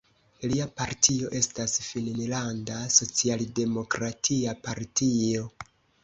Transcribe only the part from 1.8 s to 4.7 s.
Finnlanda socialdemokratia